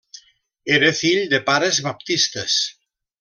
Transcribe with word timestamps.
Era 0.77 0.89
fill 1.01 1.21
de 1.35 1.41
pares 1.51 1.81
baptistes. 1.89 2.57